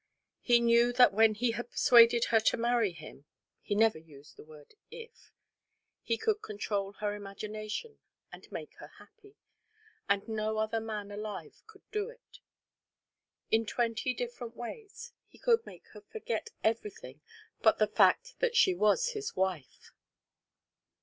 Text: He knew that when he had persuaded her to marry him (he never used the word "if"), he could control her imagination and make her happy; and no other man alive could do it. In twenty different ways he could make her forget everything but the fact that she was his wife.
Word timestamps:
He 0.39 0.59
knew 0.59 0.91
that 0.93 1.13
when 1.13 1.35
he 1.35 1.51
had 1.51 1.69
persuaded 1.69 2.25
her 2.33 2.39
to 2.39 2.57
marry 2.57 2.91
him 2.91 3.25
(he 3.61 3.75
never 3.75 3.99
used 3.99 4.35
the 4.35 4.43
word 4.43 4.73
"if"), 4.89 5.31
he 6.01 6.17
could 6.17 6.41
control 6.41 6.93
her 6.93 7.13
imagination 7.13 7.99
and 8.31 8.51
make 8.51 8.73
her 8.79 8.87
happy; 8.97 9.35
and 10.09 10.27
no 10.27 10.57
other 10.57 10.79
man 10.79 11.11
alive 11.11 11.61
could 11.67 11.83
do 11.91 12.09
it. 12.09 12.39
In 13.51 13.67
twenty 13.67 14.15
different 14.15 14.55
ways 14.55 15.13
he 15.27 15.37
could 15.37 15.63
make 15.67 15.85
her 15.93 16.01
forget 16.01 16.49
everything 16.63 17.21
but 17.61 17.77
the 17.77 17.85
fact 17.85 18.39
that 18.39 18.55
she 18.55 18.73
was 18.73 19.09
his 19.09 19.35
wife. 19.35 19.91